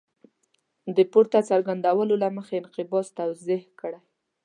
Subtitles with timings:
[0.95, 3.99] د پورته څرګندونو له مخې انقباض توضیح کړئ.